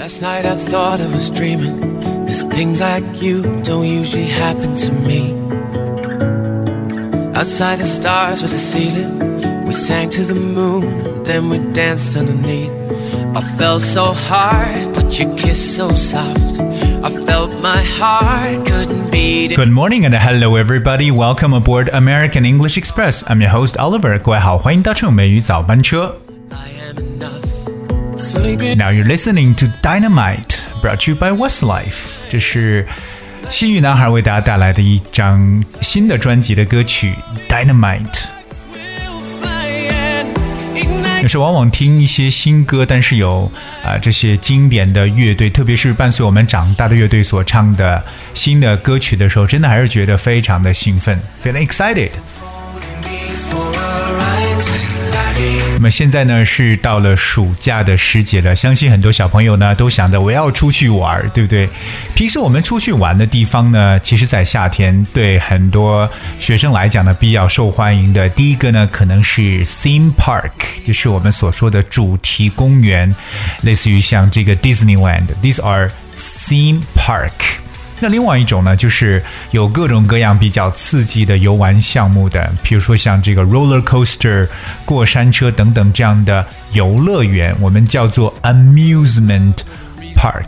[0.00, 1.80] Last night I thought I was dreaming.
[2.26, 5.32] Cause things like you don't usually happen to me.
[7.34, 12.72] Outside the stars with the ceiling, we sang to the moon, then we danced underneath.
[13.36, 16.60] I felt so hard, but your kiss so soft.
[16.60, 19.56] I felt my heart couldn't beat it.
[19.56, 21.10] Good morning and hello everybody.
[21.10, 23.22] Welcome aboard American English Express.
[23.28, 24.18] I'm your host Oliver.
[24.18, 26.16] 各位好，欢迎搭乘美语早班车。
[26.50, 27.39] I am enough.
[28.20, 32.26] Sleeping Now you're listening to Dynamite, brought to you by Westlife.
[32.30, 32.86] 这是
[33.50, 37.14] 西域男孩为大家带来的一张新的专辑的歌曲《
[37.52, 38.06] Dynamite》。
[38.72, 40.26] will fly and
[40.74, 41.22] ignite.
[41.22, 43.50] 有时往往听一些新歌，但是有
[43.84, 48.02] 啊、这些经典的乐队，特别是伴随我们长大的乐队所唱的
[48.34, 52.10] 新的歌曲的时候，真的还是觉得非常的兴奋，feeling excited。
[55.73, 61.67] 那么现在呢是到了暑假的时节了，相信很多小朋友呢都想着我要出去玩，对不对？
[62.13, 66.07] 平时我们出去玩的地方呢，其实在夏天对很多
[66.39, 70.51] 学生来讲呢比较受欢迎的，第一个呢可能是 theme park，
[70.85, 73.15] 就是我们所说的主题公园，
[73.61, 77.31] 类似于像这个 Disneyland，these are theme park。
[78.03, 84.47] 那另外一种呢，就是有各种各样比较刺激的游玩项目的，比如说像这个 roller coaster、
[84.85, 86.43] 过山车等等这样的
[86.73, 89.53] 游乐园，我们叫做 amusement
[90.15, 90.47] park。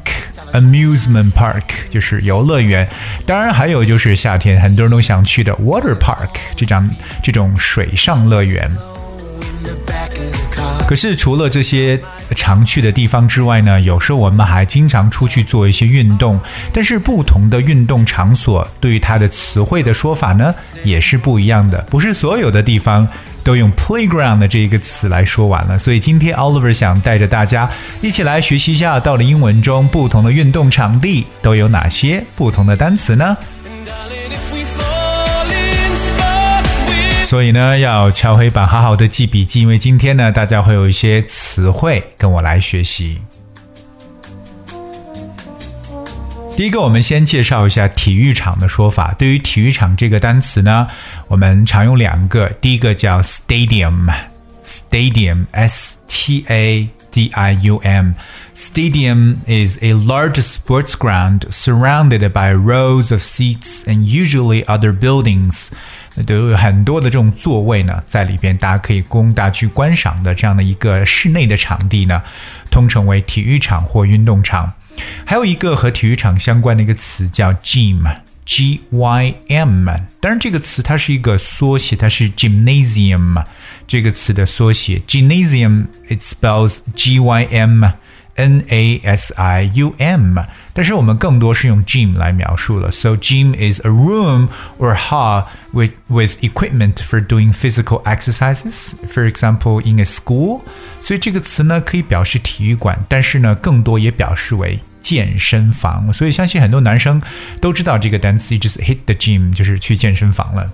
[0.54, 2.88] amusement park 就是游乐园，
[3.26, 6.88] 当然还有就是夏天很多人都想去的 water park 这张
[7.22, 8.70] 这种水上乐园。
[10.86, 12.00] 可是除了这些
[12.36, 16.40] 常去的地方之外呢，有时候我们还经常出去做一些运动。
[16.74, 20.54] 但是不同的运动场所对于它的词汇的说法呢，
[20.84, 21.82] 也是不一样的。
[21.90, 23.08] 不是所有的地方
[23.44, 25.78] 都用 playground 的这一个词来说完了。
[25.80, 27.70] 所以今天 Oliver 想带着大家
[28.02, 33.36] 一起来学习一下，到了英文中不同的运动场地都有哪些不同的单词呢？
[37.34, 43.18] 所以呢，要敲黑板，好好的记笔记，因为今天呢，大家会有一些词汇跟我来学习。
[46.56, 49.16] 第一个，我们先介绍一下体育场的说法。
[49.18, 50.88] 对于体育场这个单词呢，
[51.28, 63.13] 我们常用两个，第一个叫 stadium，stadium，s t a d i u m。Stadium is a large sports ground surrounded by rows
[63.13, 65.69] of seats and usually other buildings.
[66.17, 72.21] 那都有很多的这种座位呢，在里边，大家可以供大家去观赏的这样的一个室内的场地呢，
[72.71, 74.73] 通称为体育场或运动场。
[75.25, 77.53] 还有一个和体育场相关的一个词叫
[78.47, 79.89] gym，G Y M。
[80.21, 83.45] 当然，这个词它是一个缩写，它是 gymnasium
[83.87, 85.01] 这个词的缩写。
[85.07, 90.39] Gymnasium it spells G Y M。N A S I U M，
[90.73, 92.89] 但是我们更多是用 gym 来描述了。
[92.93, 94.47] So gym is a room
[94.79, 98.93] or hall with with equipment for doing physical exercises.
[99.13, 100.61] For example, in a school.
[101.03, 106.12] 所以这个词呢可以表示体育馆，但是呢更多也表示为 健身房。
[106.12, 107.22] 所以相信很多男生
[107.62, 110.68] 都知道这个单词，就是 hit the gym，就是去健身房了。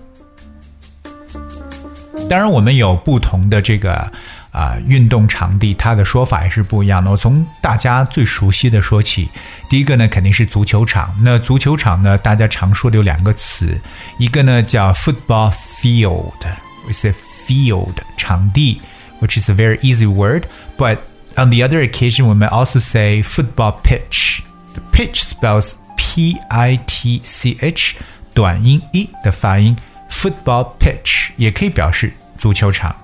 [2.30, 4.12] 当然，我们有不同的这个
[4.52, 7.10] 啊、运动场地，它的说法也是不一样的。
[7.10, 9.28] 我从大家最熟悉的说起，
[9.70, 11.12] 第一个呢肯定是足球场。
[11.24, 13.80] 那足球场呢，大家常说的有两个词，
[14.18, 15.52] 一个呢叫 football
[15.82, 17.12] field，we say
[17.48, 18.82] field 场地
[19.22, 20.98] ，which is a very easy word，but
[21.37, 24.43] on the other occasion we may also say football pitch.
[24.75, 27.97] The pitch spells P I T C H，
[28.33, 29.77] 短音 e 的发音。
[30.11, 32.95] Football pitch 也可以表示足球场。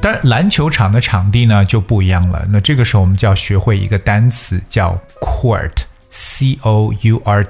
[0.00, 2.44] 当然，篮球场的场地呢就不一样了。
[2.48, 7.44] 那这个时候我们就要学会一个单词叫 court，c o u r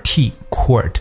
[0.47, 0.95] t，court。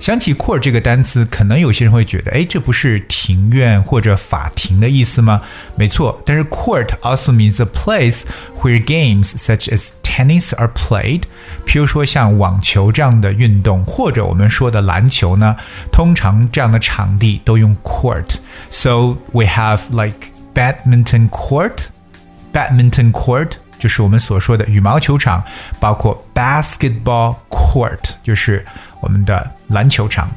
[0.00, 5.40] 想起 court 这个单词，可能有些人会觉得，哎，这不是庭院或者法庭的意思吗？
[5.76, 8.22] 没错，但是 court also means a place
[8.60, 11.22] where games such as tennis are played。
[11.66, 15.56] 譬如说像网球这样的运动，或者我们说的篮球呢，
[15.92, 21.76] 通常这样的场地都用 court。So we have like badminton court,
[22.52, 25.42] badminton court 就是我们所说的羽毛球场，
[25.80, 27.65] 包括 basketball court
[28.23, 28.65] 就是
[29.01, 30.29] 我们的篮球场。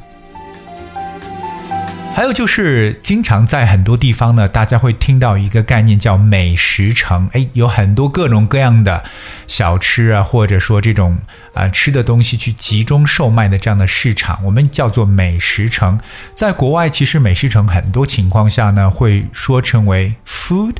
[2.13, 7.31] 还有就是，经常在很多地方呢，大家会听到一个概念叫美食城。
[7.33, 9.05] 哎，有很多各种各样的
[9.47, 11.17] 小吃啊，或者说这种
[11.55, 15.99] 啊、吃的东西去集中售卖的这样的市场，我们叫做美食城。
[16.35, 20.75] 在国外，其实美食城很多情况下呢，会说成为 food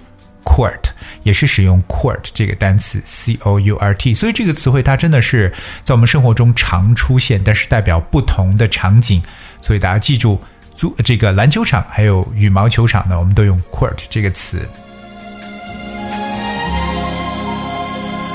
[0.45, 0.91] court，
[1.23, 5.53] 也是使用 court 这个单词 c o u r t，所以这个词汇它真的是
[5.83, 9.23] 在我们生活中常出现，但是代表不同的场景。
[9.63, 10.39] 所以大家记住，
[10.75, 14.67] 足这个篮球场还有羽毛球场呢，我们都用 court 这个词。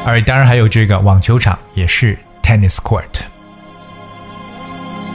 [0.06, 3.35] 而当然还有这个网球场也是 tennis court。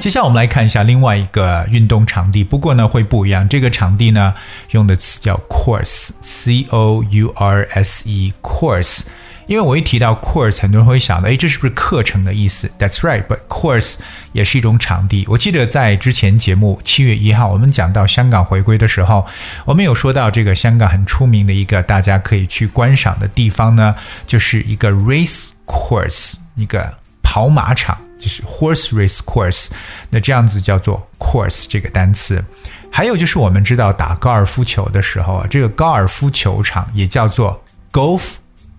[0.00, 3.47] 接下来我们来看一下另外一个运动场地，不过呢会不一样。
[3.47, 4.32] 这个场地呢
[4.70, 9.02] 用的词叫 course，c o u r s e，course。
[9.47, 13.97] 因为我一提到 course，很多人会想到，哎，这是不是课程的意思？That's right，but course
[14.32, 15.26] 也是一种场地。
[15.29, 19.26] 我记得在之前节目七月一号，我们讲到香港回归的时候，
[19.67, 23.94] 我们有说到这个香港很出名的一个大家可以去观赏的地方呢，
[24.26, 27.99] 就是一个 race course，一个跑马场。
[28.21, 29.69] 就是 horse race course，
[30.11, 32.45] 那这样子叫做 course 这个单词。
[32.93, 38.35] 还有就是我们知道打高尔夫球的时候啊，这个高尔夫球场也叫做 golf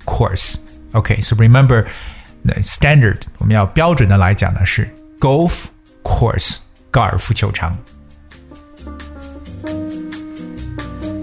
[0.06, 0.56] course。
[0.92, 1.86] OK，so remember
[2.62, 4.88] standard，我们要标准的来讲呢是
[5.20, 5.66] golf
[6.04, 6.58] course
[6.92, 7.76] 高尔夫球场。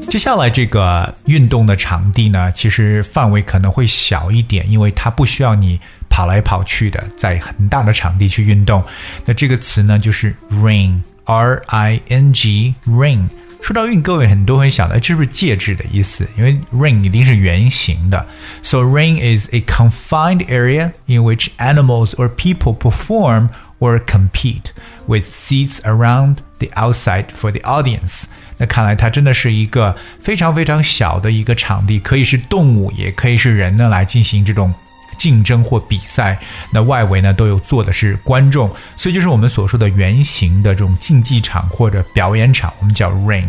[0.08, 5.78] 接下来这个运动的场地呢，其实范围可能会小一点，因为它不需要你。
[6.17, 8.83] 跑来跑去的，在很大的场地去运动。
[9.25, 13.27] 那这个词呢，就是 ring，r i n g，ring。
[13.61, 16.27] 说到运，各位很多会想到，这是不是戒指的意思？
[16.37, 18.25] 因为 ring 一定是圆形的。
[18.61, 23.47] So ring is a confined area in which animals or people perform
[23.79, 24.73] or compete
[25.07, 28.25] with seats around the outside for the audience。
[28.57, 34.73] 那看来它真的是一个非常非常小的一个场地，可以是动物，也可以是人呢来进行这种。
[35.18, 36.38] 竞争或比赛，
[36.72, 43.48] 那外围呢都有坐的是观众，所以就是我们所说的圆形的这种竞技场或者表演场，我们叫 ring。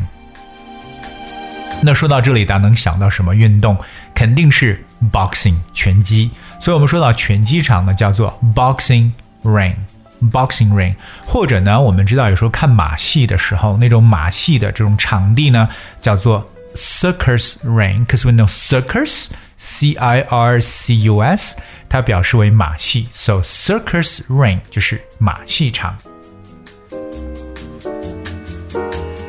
[1.82, 3.78] 那说到这里，大家能想到什么运动？
[4.14, 4.84] 肯定是
[5.14, 6.30] boxing 拳击。
[6.60, 9.12] 所以我们说到拳击场呢，叫做 boxing
[9.44, 10.94] ring，boxing ring。
[11.26, 15.70] 或者呢，我们知道有时候看马戏的时候，那种马戏的这种场地呢，
[16.02, 21.57] 叫做 circus ring，because we know circus。C I R C U S，
[21.89, 25.97] 它表示为马戏，so circus ring 就是马戏场。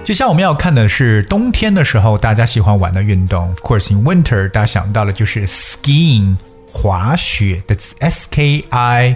[0.03, 3.47] 接下来我们要看的是冬天的时候大家喜欢玩的运动。
[3.47, 6.35] Of course, in winter，大家想到的就是 skiing
[6.73, 9.15] 滑雪的 S K I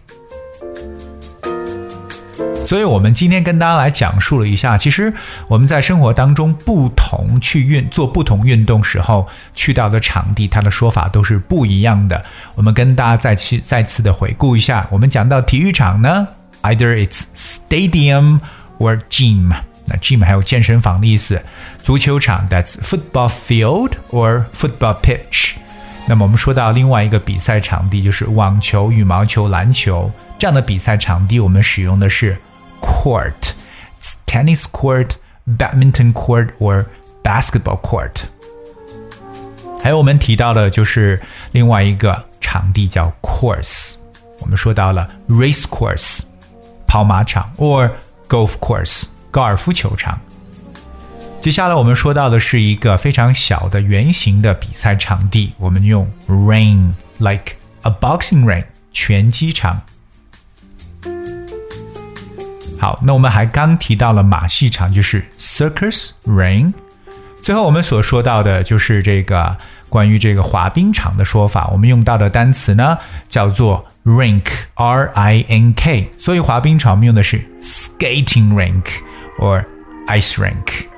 [2.71, 5.13] 所以，我们今天跟大家来讲述了一下，其实
[5.49, 12.23] 我们在生活当中不同去运做不同运动时候去到的场地，它的说法都是不一样的。
[12.55, 16.25] 我们跟大家再去再次的回顾一下，我们讲到体育场呢
[16.61, 18.39] ，either it's stadium
[18.79, 19.51] or gym，
[19.83, 21.43] 那 gym 还有健身房的意思。
[21.83, 25.55] 足球场，that's football field or football pitch。
[26.07, 30.09] 那么我们说到另外一个比赛场地，就是网球、羽毛球、篮球
[30.39, 32.37] 这样的比赛场地，我们使用的是。
[32.80, 33.52] court,
[34.00, 35.12] it's tennis court,
[35.46, 36.86] badminton court or
[37.22, 38.22] basketball court。
[39.82, 41.20] 还有我们提到的就是
[41.52, 43.94] 另外一个场地叫 course，
[44.40, 46.20] 我们说到了 race course
[46.86, 47.90] 跑马场 or
[48.28, 50.18] golf course 高尔夫球场。
[51.40, 59.80] 接下来我们说到的是一个非常小的圆形的比赛场地，我们用 ring like a boxing ring 拳击场。
[62.81, 66.73] 好，那我们还刚提到了马戏场，就是 circus ring。
[67.43, 69.55] 最后我们所说到的就是这个
[69.87, 72.97] 关于这个滑冰场的说法，我们用到的单词呢
[73.29, 76.09] 叫做 rink，r i n k。
[76.17, 78.85] 所以滑冰场我们用的是 skating rink
[79.37, 79.63] or
[80.07, 80.90] ice rink。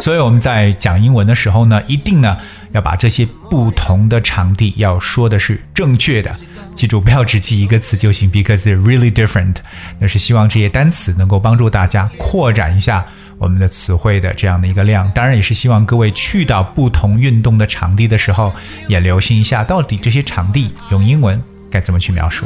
[0.00, 2.36] 所以我们在讲英文的时候呢，一定呢
[2.72, 6.34] 要把这些不同的场地要说的是正确的。
[6.74, 9.54] 记住，不要只记一个词就行，because they're really different。
[9.98, 13.06] 那是希望这些单词能够帮助大家扩展一下
[13.38, 15.10] 我们的词汇的这样的一个量。
[15.12, 18.52] 当然，也是希望各位去到不同运动的场地的时候，
[18.88, 22.44] 也留心一下，到底这些场地用英文该怎么去描述。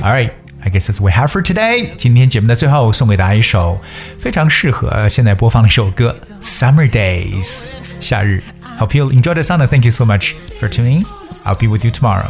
[0.00, 0.30] All right。
[0.65, 1.91] I guess that's we have for today。
[1.97, 3.79] 今天节目的最后，送给大家一首
[4.17, 7.67] 非常适合现在播放的一首歌《Summer Days》
[7.99, 8.41] 夏日。
[8.79, 9.65] Hope you enjoy the song.
[9.67, 11.05] Thank you so much for tuning.
[11.45, 12.29] I'll be with you tomorrow.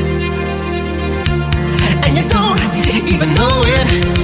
[3.07, 4.20] even know it.